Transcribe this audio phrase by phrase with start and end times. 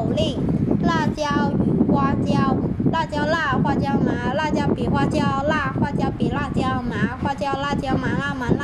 [0.00, 0.38] 口令：
[0.80, 2.56] 辣椒与花椒，
[2.90, 8.59] 辣椒辣，花椒麻；辣椒比花椒辣，花椒比辣椒麻；花椒辣椒麻辣麻辣。